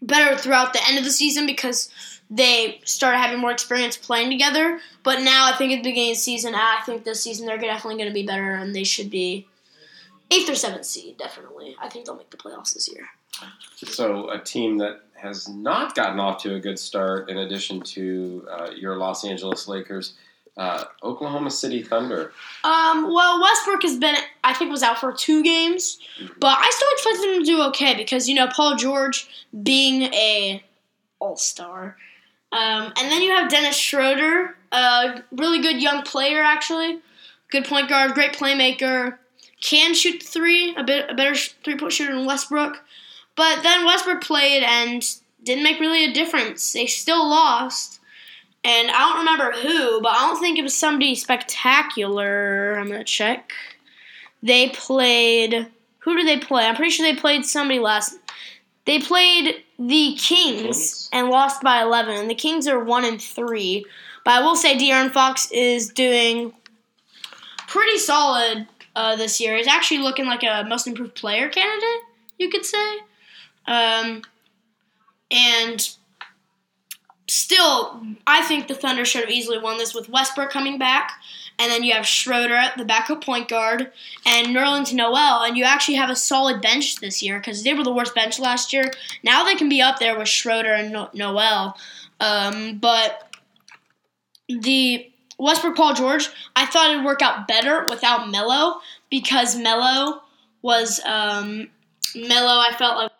better 0.02 0.36
throughout 0.36 0.72
the 0.72 0.86
end 0.86 0.98
of 0.98 1.04
the 1.04 1.10
season 1.10 1.46
because 1.46 1.90
they 2.28 2.80
started 2.84 3.18
having 3.18 3.38
more 3.38 3.52
experience 3.52 3.96
playing 3.96 4.30
together. 4.30 4.80
But 5.02 5.22
now 5.22 5.50
I 5.50 5.56
think 5.56 5.72
at 5.72 5.76
the 5.76 5.90
beginning 5.90 6.10
of 6.10 6.16
the 6.16 6.22
season, 6.22 6.54
I 6.54 6.80
think 6.84 7.04
this 7.04 7.22
season 7.22 7.46
they're 7.46 7.58
definitely 7.58 7.96
going 7.96 8.10
to 8.10 8.14
be 8.14 8.26
better, 8.26 8.54
and 8.54 8.74
they 8.74 8.84
should 8.84 9.10
be 9.10 9.46
eighth 10.30 10.48
or 10.50 10.54
seventh 10.54 10.84
seed. 10.86 11.18
Definitely, 11.18 11.76
I 11.80 11.88
think 11.88 12.06
they'll 12.06 12.16
make 12.16 12.30
the 12.30 12.36
playoffs 12.36 12.74
this 12.74 12.88
year. 12.92 13.08
So, 13.86 14.30
a 14.30 14.38
team 14.38 14.78
that 14.78 15.00
has 15.14 15.48
not 15.48 15.94
gotten 15.94 16.18
off 16.20 16.42
to 16.42 16.54
a 16.54 16.60
good 16.60 16.78
start, 16.78 17.28
in 17.30 17.38
addition 17.38 17.80
to 17.82 18.46
uh, 18.50 18.70
your 18.74 18.96
Los 18.96 19.24
Angeles 19.24 19.68
Lakers, 19.68 20.14
Uh, 20.58 20.84
Oklahoma 21.02 21.50
City 21.50 21.82
Thunder. 21.82 22.32
Um, 22.64 23.12
well, 23.12 23.42
Westbrook 23.42 23.82
has 23.82 23.98
been, 23.98 24.16
I 24.42 24.54
think, 24.54 24.70
was 24.70 24.82
out 24.82 24.98
for 24.98 25.12
two 25.12 25.42
games, 25.42 25.98
Mhm. 26.18 26.40
but 26.40 26.56
I 26.58 26.70
still 26.70 26.88
expect 26.92 27.20
them 27.20 27.38
to 27.40 27.44
do 27.44 27.62
okay 27.64 27.94
because 27.94 28.26
you 28.26 28.34
know 28.34 28.46
Paul 28.46 28.74
George 28.76 29.28
being 29.62 30.04
a 30.14 30.64
All 31.18 31.36
Star, 31.36 31.98
um, 32.52 32.90
and 32.96 33.12
then 33.12 33.20
you 33.20 33.32
have 33.32 33.50
Dennis 33.50 33.76
Schroeder, 33.76 34.56
a 34.72 35.22
really 35.30 35.60
good 35.60 35.82
young 35.82 36.02
player 36.04 36.40
actually, 36.42 37.00
good 37.50 37.66
point 37.66 37.90
guard, 37.90 38.14
great 38.14 38.32
playmaker, 38.32 39.18
can 39.60 39.94
shoot 39.94 40.20
the 40.20 40.26
three, 40.26 40.74
a 40.76 40.84
bit 40.84 41.10
a 41.10 41.14
better 41.14 41.34
three 41.34 41.76
point 41.76 41.92
shooter 41.92 42.14
than 42.14 42.26
Westbrook, 42.26 42.82
but 43.36 43.62
then 43.62 43.84
Westbrook 43.84 44.22
played 44.22 44.62
and 44.62 45.02
didn't 45.42 45.64
make 45.64 45.80
really 45.80 46.04
a 46.04 46.12
difference. 46.12 46.72
They 46.72 46.86
still 46.86 47.28
lost. 47.28 48.00
And 48.64 48.90
I 48.90 48.98
don't 48.98 49.18
remember 49.18 49.52
who, 49.52 50.00
but 50.00 50.12
I 50.12 50.26
don't 50.26 50.40
think 50.40 50.58
it 50.58 50.62
was 50.62 50.74
somebody 50.74 51.14
spectacular. 51.14 52.76
I'm 52.76 52.88
gonna 52.88 53.04
check. 53.04 53.52
They 54.42 54.70
played. 54.70 55.68
Who 56.00 56.16
did 56.16 56.26
they 56.26 56.38
play? 56.38 56.66
I'm 56.66 56.74
pretty 56.74 56.90
sure 56.90 57.06
they 57.06 57.18
played 57.18 57.44
somebody 57.44 57.78
last. 57.78 58.16
They 58.84 59.00
played 59.00 59.62
the 59.78 60.16
Kings 60.16 61.08
and 61.12 61.28
lost 61.28 61.62
by 61.62 61.82
11. 61.82 62.16
And 62.16 62.30
the 62.30 62.34
Kings 62.34 62.68
are 62.68 62.82
one 62.82 63.04
and 63.04 63.20
three. 63.20 63.84
But 64.24 64.34
I 64.34 64.40
will 64.40 64.56
say 64.56 64.76
De'Aaron 64.76 65.12
Fox 65.12 65.50
is 65.50 65.88
doing 65.88 66.52
pretty 67.66 67.98
solid 67.98 68.66
uh, 68.96 69.14
this 69.14 69.38
year. 69.38 69.56
He's 69.56 69.68
actually 69.68 69.98
looking 69.98 70.26
like 70.26 70.42
a 70.42 70.64
most 70.66 70.88
improved 70.88 71.14
player 71.14 71.48
candidate, 71.48 72.02
you 72.38 72.48
could 72.48 72.64
say. 72.64 72.98
Um, 73.66 74.22
and 75.30 75.88
still, 77.28 78.02
I 78.26 78.42
think 78.42 78.66
the 78.66 78.74
Thunder 78.74 79.04
should 79.04 79.20
have 79.20 79.30
easily 79.30 79.58
won 79.58 79.76
this 79.76 79.94
with 79.94 80.08
Westbrook 80.08 80.50
coming 80.50 80.78
back, 80.78 81.12
and 81.58 81.70
then 81.70 81.82
you 81.82 81.92
have 81.92 82.06
Schroeder 82.06 82.54
at 82.54 82.76
the 82.78 82.84
backup 82.84 83.22
point 83.22 83.48
guard, 83.48 83.92
and 84.24 84.48
Nerlens 84.48 84.94
Noel, 84.94 85.42
and 85.42 85.56
you 85.56 85.64
actually 85.64 85.96
have 85.96 86.10
a 86.10 86.16
solid 86.16 86.62
bench 86.62 86.96
this 86.96 87.22
year 87.22 87.38
because 87.38 87.64
they 87.64 87.74
were 87.74 87.84
the 87.84 87.92
worst 87.92 88.14
bench 88.14 88.38
last 88.38 88.72
year. 88.72 88.90
Now 89.22 89.44
they 89.44 89.56
can 89.56 89.68
be 89.68 89.82
up 89.82 89.98
there 89.98 90.18
with 90.18 90.28
Schroeder 90.28 90.72
and 90.72 90.92
no- 90.92 91.10
Noel, 91.12 91.76
um, 92.20 92.78
but 92.78 93.34
the 94.48 95.10
Westbrook 95.38 95.76
Paul 95.76 95.94
George, 95.94 96.28
I 96.54 96.66
thought 96.66 96.90
it'd 96.90 97.04
work 97.04 97.22
out 97.22 97.46
better 97.46 97.86
without 97.88 98.30
Melo 98.30 98.80
because 99.10 99.56
Melo 99.56 100.22
was 100.62 101.00
um, 101.04 101.68
Melo. 102.14 102.60
I 102.60 102.74
felt 102.76 102.96
like. 102.96 103.12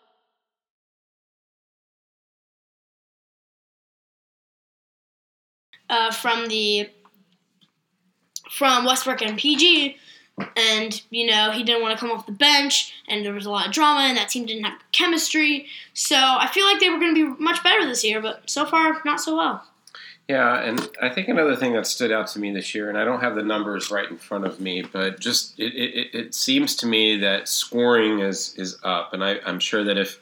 uh, 5.89 6.11
from 6.11 6.47
the 6.47 6.89
from 8.51 8.85
Westbrook 8.85 9.21
and 9.21 9.37
PG, 9.37 9.97
and 10.55 11.01
you 11.09 11.25
know 11.27 11.51
he 11.51 11.63
didn't 11.63 11.81
want 11.81 11.97
to 11.97 11.99
come 11.99 12.15
off 12.15 12.25
the 12.25 12.31
bench, 12.31 12.93
and 13.07 13.25
there 13.25 13.33
was 13.33 13.45
a 13.45 13.51
lot 13.51 13.67
of 13.67 13.73
drama, 13.73 14.01
and 14.01 14.17
that 14.17 14.29
team 14.29 14.45
didn't 14.45 14.65
have 14.65 14.79
chemistry. 14.91 15.67
So 15.93 16.15
I 16.15 16.47
feel 16.47 16.65
like 16.65 16.79
they 16.79 16.89
were 16.89 16.99
going 16.99 17.15
to 17.15 17.35
be 17.35 17.43
much 17.43 17.63
better 17.63 17.85
this 17.85 18.03
year, 18.03 18.21
but 18.21 18.49
so 18.49 18.65
far 18.65 19.01
not 19.05 19.19
so 19.19 19.35
well. 19.37 19.63
Yeah, 20.27 20.61
and 20.61 20.89
I 21.01 21.07
think 21.07 21.29
another 21.29 21.55
thing 21.55 21.71
that 21.73 21.87
stood 21.87 22.11
out 22.11 22.27
to 22.29 22.39
me 22.39 22.51
this 22.51 22.75
year, 22.75 22.89
and 22.89 22.97
I 22.97 23.05
don't 23.05 23.21
have 23.21 23.35
the 23.35 23.43
numbers 23.43 23.89
right 23.89 24.09
in 24.09 24.17
front 24.17 24.45
of 24.45 24.59
me, 24.59 24.81
but 24.81 25.19
just 25.21 25.57
it, 25.57 25.73
it, 25.73 26.13
it 26.13 26.35
seems 26.35 26.75
to 26.77 26.85
me 26.85 27.17
that 27.19 27.47
scoring 27.47 28.19
is 28.19 28.53
is 28.57 28.77
up, 28.83 29.13
and 29.13 29.23
I, 29.23 29.39
I'm 29.45 29.59
sure 29.59 29.85
that 29.85 29.97
if, 29.97 30.19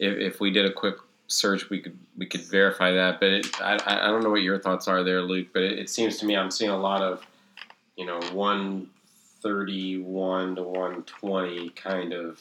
if 0.00 0.18
if 0.18 0.40
we 0.40 0.50
did 0.50 0.66
a 0.66 0.72
quick 0.72 0.96
search, 1.28 1.70
we 1.70 1.80
could 1.80 1.96
we 2.18 2.26
could 2.26 2.40
verify 2.40 2.90
that. 2.90 3.20
But 3.20 3.30
it, 3.30 3.62
I 3.62 3.74
I 3.86 4.06
don't 4.08 4.24
know 4.24 4.30
what 4.30 4.42
your 4.42 4.58
thoughts 4.58 4.88
are 4.88 5.04
there, 5.04 5.22
Luke. 5.22 5.48
But 5.52 5.62
it, 5.62 5.78
it 5.78 5.90
seems 5.90 6.16
to 6.18 6.26
me 6.26 6.36
I'm 6.36 6.50
seeing 6.50 6.72
a 6.72 6.76
lot 6.76 7.00
of, 7.00 7.24
you 7.96 8.06
know, 8.06 8.18
one 8.32 8.90
thirty 9.42 10.00
one 10.02 10.56
to 10.56 10.62
one 10.64 11.04
twenty 11.04 11.70
kind 11.70 12.12
of 12.12 12.40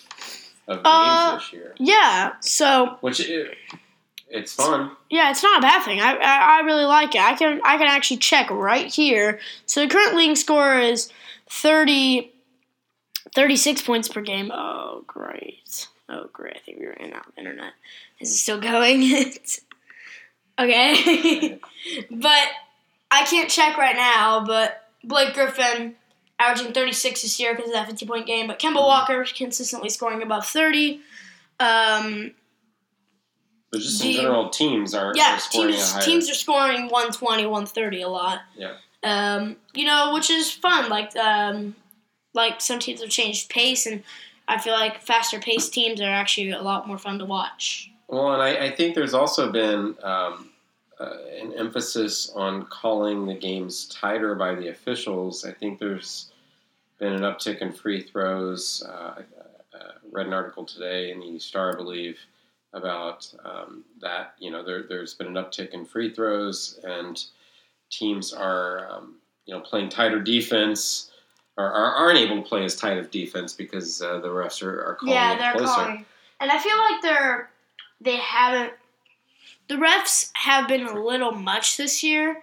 of 0.68 0.78
games 0.78 0.86
Uh, 0.86 1.36
this 1.36 1.54
year, 1.54 1.76
Yeah. 1.78 2.34
So 2.42 2.98
which 3.02 3.20
it, 3.20 3.56
it's 4.30 4.54
fun. 4.54 4.92
yeah, 5.10 5.32
it's 5.32 5.44
not 5.44 5.60
a 5.60 5.62
bad 5.62 5.84
thing. 5.84 6.00
I, 6.00 6.14
I 6.16 6.58
I 6.58 6.60
really 6.62 6.86
like 6.86 7.16
it. 7.16 7.22
I 7.22 7.34
can 7.36 7.62
I 7.64 7.78
can 7.78 7.88
actually 7.88 8.18
check 8.18 8.50
right 8.50 8.92
here. 8.94 9.40
So 9.66 9.82
the 9.82 9.88
current 9.88 10.16
leading 10.16 10.36
score 10.36 10.78
is 10.78 11.12
30, 11.50 12.32
36 13.34 13.82
points 13.82 14.08
per 14.08 14.22
game. 14.22 14.52
Oh 14.54 15.04
great. 15.08 15.88
Oh 16.08 16.30
great. 16.32 16.56
I 16.56 16.60
think 16.60 16.80
we 16.80 16.88
ran 16.88 17.14
out 17.14 17.28
of 17.28 17.38
internet. 17.38 17.74
Is 18.20 18.32
it 18.32 18.38
still 18.38 18.60
going? 18.60 19.04
okay. 20.60 21.60
but 22.12 22.48
I 23.12 23.26
can't 23.26 23.50
check 23.50 23.78
right 23.78 23.96
now. 23.96 24.46
But 24.46 24.90
Blake 25.04 25.34
Griffin 25.34 25.96
averaging 26.38 26.74
36 26.74 27.22
this 27.22 27.40
year 27.40 27.56
because 27.56 27.70
of 27.70 27.74
that 27.74 27.88
50 27.88 28.06
point 28.06 28.28
game. 28.28 28.48
But 28.48 28.60
Kemba 28.60 28.76
Walker 28.76 29.26
consistently 29.36 29.90
scoring 29.90 30.22
above 30.22 30.46
30. 30.46 31.02
Um, 31.60 32.32
But 33.72 33.82
just 33.82 34.04
in 34.04 34.14
general, 34.14 34.50
teams 34.50 34.96
are, 34.96 35.14
yeah, 35.16 35.36
are 35.36 35.40
scoring 35.40 35.74
teams, 35.74 36.06
teams 36.06 36.30
are 36.30 36.34
scoring 36.34 36.84
120, 36.84 37.46
130 37.46 38.02
a 38.02 38.08
lot. 38.08 38.40
Yeah. 38.56 38.74
Um, 39.04 39.58
you 39.74 39.86
know, 39.86 40.12
which 40.14 40.30
is 40.30 40.52
fun. 40.52 40.90
Like, 40.90 41.16
um, 41.16 41.76
like 42.34 42.62
some 42.62 42.80
teams 42.80 43.02
have 43.02 43.12
changed 43.12 43.50
pace, 43.50 43.86
and 43.86 44.04
I 44.48 44.58
feel 44.58 44.74
like 44.74 45.02
faster 45.02 45.40
paced 45.40 45.74
teams 45.74 46.02
are 46.02 46.10
actually 46.10 46.52
a 46.52 46.62
lot 46.62 46.88
more 46.88 46.98
fun 46.98 47.20
to 47.20 47.26
watch. 47.26 47.92
Well, 48.08 48.34
and 48.34 48.42
I, 48.42 48.66
I 48.66 48.76
think 48.76 48.96
there's 48.96 49.14
also 49.14 49.52
been 49.52 49.96
um, 50.02 50.50
uh, 51.00 51.14
an 51.40 51.54
emphasis 51.54 52.32
on 52.36 52.66
calling 52.66 53.28
the 53.28 53.36
games 53.36 53.88
tighter 53.88 54.34
by 54.34 54.56
the 54.56 54.70
officials. 54.70 55.46
I 55.46 55.52
think 55.52 55.80
there's 55.80 56.32
been 56.98 57.14
an 57.14 57.22
uptick 57.22 57.60
in 57.60 57.72
free 57.72 58.02
throws. 58.02 58.84
Uh, 58.86 59.16
I 59.18 59.78
uh, 59.78 59.92
read 60.12 60.26
an 60.26 60.34
article 60.34 60.66
today 60.66 61.12
in 61.12 61.20
the 61.20 61.40
Star, 61.40 61.74
I 61.74 61.76
believe, 61.76 62.18
about 62.74 63.32
um, 63.44 63.84
that. 64.02 64.36
You 64.40 64.52
know, 64.52 64.64
there, 64.64 64.84
there's 64.84 65.14
been 65.14 65.28
an 65.28 65.34
uptick 65.34 65.70
in 65.72 65.86
free 65.86 66.14
throws, 66.14 66.80
and 66.84 67.24
teams 67.90 68.34
are, 68.34 68.90
um, 68.92 69.16
you 69.46 69.54
know, 69.54 69.62
playing 69.62 69.90
tighter 69.90 70.22
defense. 70.22 71.12
Or 71.58 71.66
are, 71.66 71.92
aren't 71.92 72.18
able 72.18 72.42
to 72.42 72.48
play 72.48 72.64
as 72.64 72.78
tight 72.78 72.98
of 72.98 73.12
defense 73.12 73.52
because 73.52 74.02
uh, 74.02 74.20
the 74.20 74.30
refs 74.30 74.64
are, 74.64 74.82
are 74.82 74.96
calling 74.96 75.14
yeah, 75.14 75.38
they're 75.38 75.52
closer. 75.52 75.66
calling, 75.66 76.06
and 76.40 76.50
I 76.50 76.58
feel 76.58 76.78
like 76.78 77.02
they're 77.02 77.50
they 78.00 78.16
haven't. 78.16 78.74
The 79.68 79.76
refs 79.76 80.32
have 80.36 80.70
been 80.70 80.88
a 80.88 81.04
little 81.04 81.34
much 81.34 81.76
this 81.76 82.02
year 82.02 82.42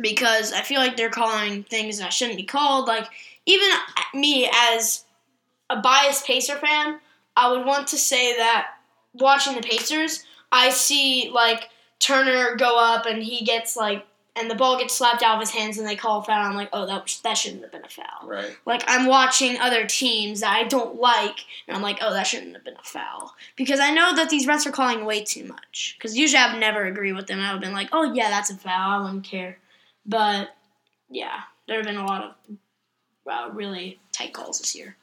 because 0.00 0.52
I 0.52 0.62
feel 0.62 0.80
like 0.80 0.96
they're 0.96 1.10
calling 1.10 1.64
things 1.64 1.98
that 1.98 2.12
shouldn't 2.12 2.36
be 2.36 2.44
called. 2.44 2.88
Like 2.88 3.06
even 3.46 3.68
me 4.14 4.50
as 4.52 5.04
a 5.70 5.80
biased 5.80 6.26
Pacer 6.26 6.56
fan, 6.56 6.98
I 7.36 7.50
would 7.50 7.66
want 7.66 7.88
to 7.88 7.98
say 7.98 8.36
that 8.36 8.68
watching 9.14 9.54
the 9.54 9.62
Pacers, 9.62 10.24
I 10.50 10.70
see 10.70 11.30
like 11.32 11.68
Turner 11.98 12.56
go 12.56 12.78
up 12.78 13.06
and 13.06 13.22
he 13.22 13.44
gets 13.44 13.76
like 13.76 14.06
and 14.34 14.50
the 14.50 14.54
ball 14.54 14.78
gets 14.78 14.94
slapped 14.94 15.22
out 15.22 15.34
of 15.34 15.40
his 15.40 15.50
hands 15.50 15.76
and 15.76 15.86
they 15.86 15.94
call 15.94 16.20
a 16.20 16.24
foul. 16.24 16.48
I'm 16.48 16.54
like, 16.54 16.70
oh, 16.72 16.86
that 16.86 17.18
that 17.22 17.34
shouldn't 17.34 17.62
have 17.62 17.72
been 17.72 17.84
a 17.84 17.88
foul. 17.88 18.26
Right. 18.26 18.56
Like 18.64 18.82
I'm 18.86 19.06
watching 19.06 19.58
other 19.58 19.86
teams 19.86 20.40
that 20.40 20.56
I 20.56 20.64
don't 20.64 20.96
like, 20.96 21.44
and 21.66 21.76
I'm 21.76 21.82
like, 21.82 21.98
oh, 22.00 22.12
that 22.12 22.26
shouldn't 22.26 22.54
have 22.54 22.64
been 22.64 22.76
a 22.76 22.82
foul 22.82 23.34
because 23.56 23.78
I 23.78 23.92
know 23.92 24.14
that 24.14 24.30
these 24.30 24.46
refs 24.46 24.66
are 24.66 24.72
calling 24.72 25.04
way 25.04 25.22
too 25.22 25.44
much. 25.44 25.96
Because 25.98 26.16
usually 26.16 26.42
I've 26.42 26.58
never 26.58 26.84
agreed 26.84 27.12
with 27.12 27.26
them. 27.26 27.40
I 27.40 27.52
would 27.52 27.56
have 27.56 27.60
been 27.60 27.74
like, 27.74 27.90
oh 27.92 28.12
yeah, 28.14 28.30
that's 28.30 28.50
a 28.50 28.56
foul. 28.56 29.00
I 29.00 29.02
wouldn't 29.02 29.24
care. 29.24 29.58
But 30.06 30.48
yeah, 31.10 31.40
there 31.68 31.76
have 31.76 31.86
been 31.86 31.96
a 31.96 32.06
lot 32.06 32.24
of 32.24 32.56
uh, 33.30 33.50
really 33.52 34.00
tight 34.12 34.32
calls 34.32 34.60
this 34.60 34.74
year. 34.74 34.96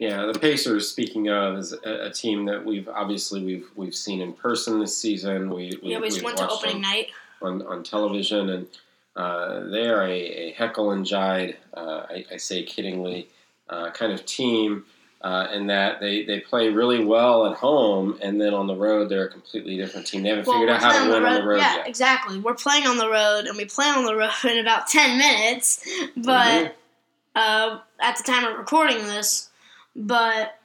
Yeah, 0.00 0.24
the 0.24 0.38
Pacers. 0.38 0.88
Speaking 0.88 1.28
of, 1.28 1.58
is 1.58 1.74
a, 1.84 2.06
a 2.06 2.10
team 2.10 2.46
that 2.46 2.64
we've 2.64 2.88
obviously 2.88 3.44
we've 3.44 3.68
we've 3.76 3.94
seen 3.94 4.20
in 4.22 4.32
person 4.32 4.80
this 4.80 4.96
season. 4.96 5.50
We, 5.50 5.78
we 5.82 5.90
Yeah, 5.92 6.00
we 6.00 6.08
just 6.08 6.22
went 6.22 6.38
to 6.38 6.48
opening 6.48 6.76
them 6.76 6.82
night. 6.82 7.08
on, 7.42 7.60
on 7.66 7.82
television, 7.84 8.48
and 8.48 8.66
uh, 9.14 9.60
they 9.68 9.86
are 9.86 10.02
a, 10.02 10.10
a 10.10 10.52
heckle 10.52 10.90
and 10.92 11.04
jide. 11.04 11.56
Uh, 11.74 12.06
I, 12.08 12.24
I 12.32 12.36
say 12.38 12.64
kiddingly, 12.64 13.26
uh, 13.68 13.90
kind 13.90 14.12
of 14.12 14.24
team. 14.26 14.84
Uh, 15.22 15.48
in 15.52 15.66
that 15.66 16.00
they, 16.00 16.24
they 16.24 16.40
play 16.40 16.70
really 16.70 17.04
well 17.04 17.44
at 17.44 17.54
home, 17.58 18.18
and 18.22 18.40
then 18.40 18.54
on 18.54 18.66
the 18.66 18.74
road 18.74 19.10
they're 19.10 19.26
a 19.26 19.30
completely 19.30 19.76
different 19.76 20.06
team. 20.06 20.22
They 20.22 20.30
haven't 20.30 20.46
Well, 20.46 20.56
figured 20.56 20.70
out 20.74 20.80
how 20.80 21.04
to 21.04 21.10
win 21.12 21.24
on 21.26 21.34
the 21.34 21.46
road 21.46 21.58
yeah, 21.58 21.76
yet. 21.76 21.86
exactly. 21.86 22.38
We're 22.38 22.54
playing 22.54 22.86
on 22.86 22.96
the 22.96 23.10
road, 23.10 23.44
and 23.44 23.54
we 23.58 23.66
play 23.66 23.84
on 23.84 24.06
the 24.06 24.16
road 24.16 24.30
in 24.44 24.56
about 24.60 24.88
ten 24.88 25.18
minutes. 25.18 25.86
But 26.16 26.74
uh, 27.36 27.80
at 28.00 28.16
the 28.16 28.22
time 28.22 28.46
of 28.50 28.56
recording 28.56 28.96
this, 28.96 29.49
but 29.94 30.58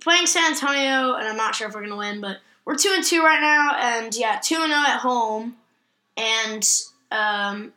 playing 0.00 0.26
San 0.26 0.52
Antonio, 0.52 1.14
and 1.14 1.26
I'm 1.26 1.36
not 1.36 1.54
sure 1.54 1.68
if 1.68 1.74
we're 1.74 1.82
gonna 1.82 1.96
win, 1.96 2.20
but 2.20 2.38
we're 2.64 2.76
two 2.76 2.92
and 2.94 3.04
two 3.04 3.22
right 3.22 3.40
now, 3.40 3.74
and 3.76 4.14
yeah, 4.14 4.38
two 4.42 4.56
and 4.56 4.72
zero 4.72 4.84
at 4.86 5.00
home, 5.00 5.56
and 6.16 6.68
um, 7.10 7.72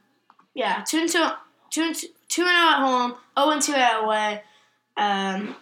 yeah, 0.53 0.83
two 0.87 0.99
and 0.99 1.09
two, 1.09 1.27
two 1.69 1.81
and 1.83 1.95
two, 1.95 2.07
two 2.29 2.43
and 2.43 2.49
zero 2.49 2.69
at 2.69 2.79
home, 2.79 3.15
zero 3.37 3.49
and 3.51 3.61
two 3.61 3.73
at 3.73 4.03
away, 4.03 4.41
um, 4.95 5.55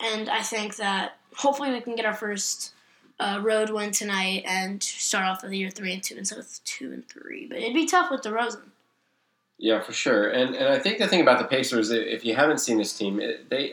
and 0.00 0.28
I 0.28 0.42
think 0.42 0.76
that 0.76 1.16
hopefully 1.34 1.70
we 1.70 1.80
can 1.80 1.96
get 1.96 2.06
our 2.06 2.14
first 2.14 2.72
uh, 3.18 3.40
road 3.42 3.70
win 3.70 3.92
tonight 3.92 4.44
and 4.46 4.82
start 4.82 5.26
off 5.26 5.42
the 5.42 5.56
year 5.56 5.70
three 5.70 5.92
and 5.92 6.02
two 6.02 6.16
instead 6.16 6.38
of 6.38 6.46
two 6.64 6.92
and 6.92 7.08
three. 7.08 7.46
But 7.46 7.58
it'd 7.58 7.74
be 7.74 7.86
tough 7.86 8.10
with 8.10 8.22
the 8.22 8.30
DeRozan. 8.30 8.62
Yeah, 9.58 9.80
for 9.80 9.92
sure. 9.92 10.28
And 10.28 10.54
and 10.54 10.68
I 10.68 10.78
think 10.78 10.98
the 10.98 11.08
thing 11.08 11.22
about 11.22 11.38
the 11.38 11.46
Pacers, 11.46 11.90
if 11.90 12.24
you 12.24 12.34
haven't 12.34 12.58
seen 12.58 12.78
this 12.78 12.96
team, 12.96 13.20
they 13.48 13.72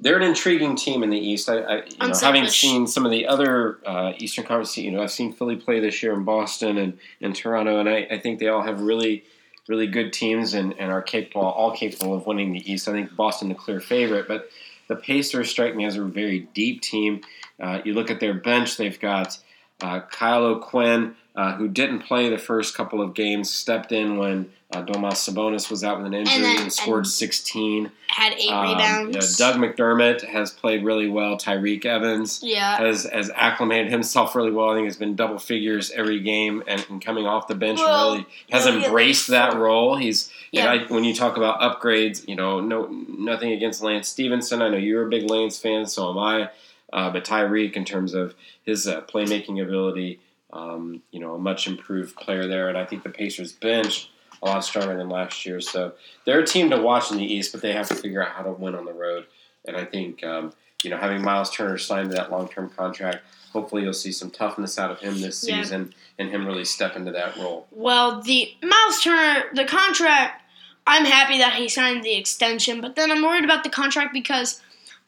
they're 0.00 0.16
an 0.16 0.22
intriguing 0.22 0.76
team 0.76 1.02
in 1.02 1.10
the 1.10 1.18
East. 1.18 1.48
I, 1.48 1.58
I 1.58 1.76
you 1.84 2.08
know, 2.08 2.18
having 2.18 2.46
seen 2.48 2.86
some 2.86 3.04
of 3.04 3.12
the 3.12 3.26
other 3.26 3.78
uh, 3.86 4.12
Eastern 4.16 4.44
Conference, 4.44 4.76
you 4.76 4.90
know, 4.90 5.02
I've 5.02 5.12
seen 5.12 5.32
Philly 5.32 5.56
play 5.56 5.80
this 5.80 6.02
year 6.02 6.12
in 6.12 6.24
Boston 6.24 6.78
and 6.78 6.98
in 7.20 7.32
Toronto, 7.32 7.78
and 7.78 7.88
I, 7.88 8.06
I 8.10 8.18
think 8.18 8.40
they 8.40 8.48
all 8.48 8.62
have 8.62 8.80
really 8.80 9.24
really 9.68 9.86
good 9.86 10.12
teams 10.12 10.54
and, 10.54 10.74
and 10.78 10.90
are 10.90 11.02
capable, 11.02 11.42
all 11.42 11.70
capable 11.70 12.14
of 12.14 12.26
winning 12.26 12.52
the 12.52 12.72
East. 12.72 12.88
I 12.88 12.92
think 12.92 13.14
Boston 13.14 13.48
the 13.48 13.54
clear 13.54 13.80
favorite, 13.80 14.26
but 14.26 14.48
the 14.88 14.96
Pacers 14.96 15.50
strike 15.50 15.76
me 15.76 15.84
as 15.84 15.96
a 15.96 16.02
very 16.02 16.40
deep 16.52 16.80
team. 16.82 17.20
Uh, 17.60 17.80
you 17.84 17.94
look 17.94 18.10
at 18.10 18.20
their 18.20 18.34
bench; 18.34 18.76
they've 18.76 18.98
got 18.98 19.38
uh, 19.82 20.00
Kyle 20.00 20.44
O'Quinn, 20.44 21.16
uh, 21.34 21.54
who 21.54 21.68
didn't 21.68 22.00
play 22.00 22.28
the 22.28 22.38
first 22.38 22.76
couple 22.76 23.00
of 23.00 23.14
games, 23.14 23.50
stepped 23.50 23.90
in 23.90 24.16
when 24.16 24.50
uh, 24.70 24.82
Domas 24.82 25.14
Sabonis 25.14 25.70
was 25.70 25.84
out 25.84 25.98
with 25.98 26.06
an 26.06 26.14
injury 26.14 26.36
and, 26.36 26.44
then, 26.44 26.62
and 26.62 26.72
scored 26.72 27.04
and 27.04 27.08
16. 27.08 27.90
Had 28.08 28.32
eight 28.34 28.50
um, 28.50 28.68
rebounds. 28.68 29.40
Yeah, 29.40 29.50
Doug 29.50 29.60
McDermott 29.60 30.24
has 30.24 30.50
played 30.50 30.84
really 30.84 31.08
well. 31.08 31.36
Tyreke 31.36 31.84
Evans 31.84 32.40
yeah. 32.42 32.78
has, 32.78 33.04
has 33.04 33.30
acclimated 33.34 33.90
himself 33.90 34.34
really 34.34 34.50
well. 34.50 34.70
I 34.70 34.74
think 34.74 34.86
has 34.86 34.96
been 34.96 35.16
double 35.16 35.38
figures 35.38 35.90
every 35.90 36.20
game 36.20 36.62
and, 36.66 36.84
and 36.88 37.04
coming 37.04 37.26
off 37.26 37.48
the 37.48 37.54
bench 37.54 37.80
well, 37.80 38.12
really 38.12 38.26
has 38.50 38.66
embraced 38.66 39.28
that 39.28 39.56
role. 39.56 39.96
He's 39.96 40.30
yeah. 40.52 40.70
I, 40.70 40.84
when 40.86 41.04
you 41.04 41.14
talk 41.14 41.36
about 41.36 41.60
upgrades, 41.60 42.26
you 42.28 42.36
know, 42.36 42.60
no 42.60 42.86
nothing 42.86 43.52
against 43.52 43.82
Lance 43.82 44.08
Stephenson. 44.08 44.62
I 44.62 44.68
know 44.68 44.76
you're 44.76 45.06
a 45.06 45.10
big 45.10 45.28
Lance 45.28 45.58
fan, 45.58 45.86
so 45.86 46.10
am 46.10 46.18
I. 46.18 46.50
Uh, 46.92 47.10
but 47.10 47.24
Tyreke, 47.24 47.76
in 47.76 47.84
terms 47.84 48.14
of 48.14 48.34
his 48.64 48.86
uh, 48.86 49.00
playmaking 49.02 49.62
ability, 49.62 50.20
um, 50.52 51.02
you 51.10 51.20
know, 51.20 51.34
a 51.34 51.38
much 51.38 51.66
improved 51.66 52.16
player 52.16 52.46
there. 52.46 52.68
And 52.68 52.76
I 52.76 52.84
think 52.84 53.02
the 53.02 53.08
Pacers 53.08 53.52
bench 53.52 54.10
a 54.42 54.46
lot 54.46 54.64
stronger 54.64 54.96
than 54.96 55.08
last 55.08 55.46
year. 55.46 55.60
So 55.60 55.92
they're 56.26 56.40
a 56.40 56.46
team 56.46 56.70
to 56.70 56.80
watch 56.80 57.10
in 57.10 57.18
the 57.18 57.24
East, 57.24 57.52
but 57.52 57.62
they 57.62 57.72
have 57.72 57.88
to 57.88 57.94
figure 57.94 58.22
out 58.22 58.32
how 58.32 58.42
to 58.42 58.52
win 58.52 58.74
on 58.74 58.84
the 58.84 58.92
road. 58.92 59.26
And 59.64 59.76
I 59.76 59.84
think 59.84 60.24
um, 60.24 60.52
you 60.82 60.90
know 60.90 60.96
having 60.96 61.22
Miles 61.22 61.50
Turner 61.50 61.78
signed 61.78 62.10
to 62.10 62.16
that 62.16 62.30
long 62.30 62.48
term 62.48 62.68
contract, 62.68 63.22
hopefully 63.52 63.82
you'll 63.82 63.92
see 63.92 64.12
some 64.12 64.30
toughness 64.30 64.78
out 64.78 64.90
of 64.90 65.00
him 65.00 65.20
this 65.20 65.38
season 65.38 65.86
yeah. 65.86 66.24
and 66.24 66.30
him 66.34 66.46
really 66.46 66.64
step 66.64 66.96
into 66.96 67.12
that 67.12 67.36
role. 67.36 67.66
Well, 67.70 68.20
the 68.20 68.52
Miles 68.62 69.00
Turner 69.00 69.44
the 69.54 69.64
contract. 69.64 70.40
I'm 70.84 71.04
happy 71.04 71.38
that 71.38 71.54
he 71.54 71.68
signed 71.68 72.02
the 72.02 72.16
extension, 72.16 72.80
but 72.80 72.96
then 72.96 73.12
I'm 73.12 73.22
worried 73.22 73.44
about 73.44 73.62
the 73.62 73.70
contract 73.70 74.12
because 74.12 74.60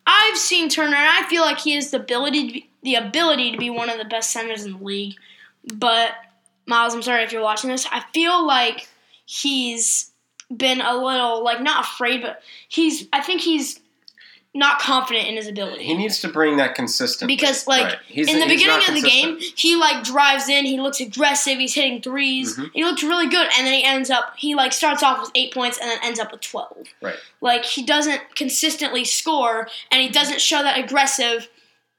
I've 0.06 0.36
seen 0.36 0.68
Turner 0.68 0.96
and 0.96 1.24
I 1.24 1.28
feel 1.28 1.42
like 1.42 1.58
he 1.58 1.72
has 1.72 1.90
the 1.90 1.98
ability 1.98 2.46
to 2.46 2.52
be, 2.52 2.70
the 2.82 2.94
ability 2.96 3.52
to 3.52 3.58
be 3.58 3.70
one 3.70 3.88
of 3.88 3.98
the 3.98 4.04
best 4.04 4.30
centers 4.30 4.64
in 4.64 4.72
the 4.72 4.84
league. 4.84 5.14
But 5.74 6.12
Miles, 6.66 6.94
I'm 6.94 7.02
sorry 7.02 7.24
if 7.24 7.32
you're 7.32 7.42
watching 7.42 7.70
this. 7.70 7.86
I 7.90 8.00
feel 8.12 8.46
like 8.46 8.88
he's 9.26 10.10
been 10.54 10.80
a 10.80 10.94
little 10.94 11.42
like 11.42 11.60
not 11.60 11.84
afraid, 11.84 12.22
but 12.22 12.42
he's 12.68 13.08
I 13.12 13.20
think 13.20 13.40
he's 13.40 13.80
not 14.54 14.78
confident 14.78 15.26
in 15.26 15.36
his 15.36 15.48
ability. 15.48 15.84
He 15.84 15.94
needs 15.94 16.20
to 16.20 16.28
bring 16.28 16.58
that 16.58 16.74
consistency 16.74 17.26
because 17.26 17.66
like 17.66 17.84
right. 17.84 17.98
in 18.08 18.38
the 18.38 18.46
beginning 18.46 18.82
of 18.88 18.94
the 18.94 19.02
game, 19.02 19.38
he 19.56 19.76
like 19.76 20.04
drives 20.04 20.48
in, 20.48 20.64
he 20.64 20.80
looks 20.80 21.00
aggressive, 21.00 21.58
he's 21.58 21.74
hitting 21.74 22.00
3s 22.00 22.42
mm-hmm. 22.42 22.64
he 22.72 22.84
looks 22.84 23.02
really 23.02 23.28
good, 23.28 23.48
and 23.56 23.66
then 23.66 23.74
he 23.74 23.84
ends 23.84 24.10
up 24.10 24.34
he 24.36 24.54
like 24.54 24.72
starts 24.72 25.02
off 25.02 25.20
with 25.20 25.30
eight 25.34 25.52
points 25.52 25.78
and 25.78 25.90
then 25.90 25.98
ends 26.02 26.20
up 26.20 26.30
with 26.30 26.40
twelve. 26.40 26.86
Right. 27.02 27.16
Like 27.40 27.64
he 27.64 27.84
doesn't 27.84 28.36
consistently 28.36 29.04
score, 29.04 29.68
and 29.90 30.00
he 30.00 30.08
doesn't 30.08 30.40
show 30.40 30.62
that 30.62 30.78
aggressive 30.78 31.48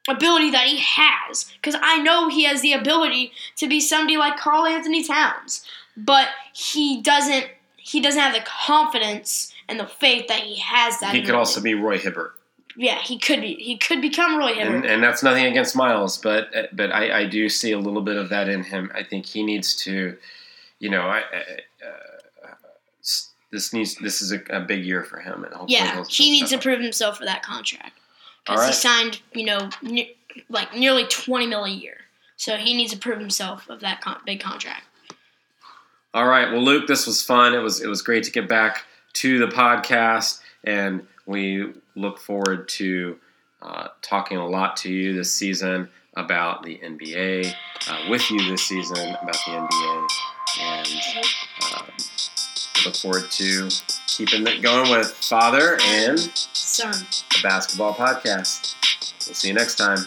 ability 0.08 0.52
that 0.52 0.68
he 0.68 0.78
has 0.80 1.52
because 1.56 1.76
I 1.82 2.00
know 2.02 2.30
he 2.30 2.44
has 2.44 2.62
the 2.62 2.74
ability 2.74 3.32
to 3.56 3.68
be 3.68 3.82
somebody 3.82 4.18
like 4.18 4.38
Karl-Anthony 4.38 5.04
Towns 5.04 5.65
but 5.98 6.30
he 6.54 7.02
doesn't 7.02 7.48
he 7.78 8.02
doesn't 8.02 8.20
have 8.20 8.34
the 8.34 8.46
confidence 8.46 9.54
and 9.68 9.80
the 9.80 9.86
faith 9.86 10.28
that 10.28 10.39
he 10.39 10.58
has 10.58 11.00
that. 11.00 11.13
He 11.13 11.22
could 11.22 11.36
also 11.36 11.62
be 11.62 11.74
Roy 11.76 11.98
Hibbert. 11.98 12.34
Yeah, 12.78 13.00
he 13.00 13.18
could 13.18 13.42
be. 13.42 13.56
He 13.56 13.78
could 13.78 14.02
become 14.02 14.38
Roy 14.38 14.54
Hibbert. 14.54 14.76
And, 14.76 14.86
and 14.86 15.04
that's 15.04 15.24
nothing 15.24 15.46
against 15.46 15.76
Miles, 15.76 16.18
but 16.18 16.50
but 16.74 16.92
I, 16.92 17.22
I, 17.22 17.26
do 17.26 17.48
see 17.48 17.72
a 17.72 17.80
little 17.80 18.02
bit 18.02 18.18
of 18.18 18.30
that 18.30 18.50
in 18.50 18.64
him. 18.64 18.92
I 18.94 19.02
think 19.02 19.26
he 19.26 19.44
needs 19.44 19.76
to, 19.84 20.18
you 20.80 20.90
know, 20.90 21.04
I, 21.04 21.20
uh, 21.20 21.66
this 23.56 23.74
needs 23.74 23.96
this 23.96 24.22
is 24.22 24.32
a, 24.32 24.42
a, 24.50 24.60
big 24.60 24.86
year 24.86 25.04
for 25.04 25.20
him. 25.20 25.44
And 25.44 25.70
yeah, 25.70 26.04
he 26.08 26.30
needs 26.32 26.52
to 26.52 26.58
prove 26.58 26.82
himself 26.82 27.18
for 27.18 27.26
that 27.26 27.42
contract 27.42 27.98
because 28.44 28.60
right. 28.60 28.68
he 28.68 28.74
signed, 28.74 29.22
you 29.34 29.46
know, 29.46 29.70
ne- 29.82 30.16
like 30.50 30.76
nearly 30.76 31.06
twenty 31.06 31.48
mil 31.48 31.64
a 31.64 31.70
year. 31.70 31.98
So 32.38 32.58
he 32.58 32.76
needs 32.76 32.92
to 32.92 33.00
prove 33.00 33.20
himself 33.20 33.70
of 33.70 33.80
that 33.80 34.02
con- 34.02 34.20
big 34.26 34.42
contract. 34.42 34.84
All 36.14 36.28
right. 36.28 36.52
Well, 36.52 36.62
Luke, 36.62 36.88
this 36.88 37.08
was 37.08 37.22
fun. 37.22 37.54
It 37.54 37.60
was 37.60 37.82
it 37.82 37.88
was 37.88 38.02
great 38.02 38.24
to 38.26 38.32
get 38.32 38.48
back 38.48 38.84
to 39.14 39.40
the 39.40 39.48
podcast, 39.48 40.42
and 40.65 41.06
we 41.25 41.73
look 41.95 42.19
forward 42.19 42.67
to 42.69 43.17
uh, 43.62 43.88
talking 44.01 44.38
a 44.38 44.47
lot 44.47 44.78
to 44.78 44.91
you 44.91 45.13
this 45.13 45.34
season 45.34 45.89
about 46.15 46.63
the 46.63 46.80
NBA, 46.84 47.54
uh, 47.89 48.10
with 48.10 48.30
you 48.30 48.49
this 48.49 48.63
season 48.63 48.97
about 48.97 49.38
the 49.45 49.51
NBA, 49.51 50.08
and 50.62 50.88
uh, 51.63 51.84
look 52.86 52.95
forward 52.95 53.30
to 53.32 53.69
keeping 54.08 54.45
it 54.47 54.62
going 54.62 54.91
with 54.91 55.08
Father 55.08 55.78
and 55.82 56.19
Son, 56.19 56.93
the 57.32 57.39
basketball 57.43 57.93
podcast. 57.93 58.75
We'll 59.28 59.36
see 59.36 59.47
you 59.49 59.54
next 59.54 59.75
time. 59.75 59.99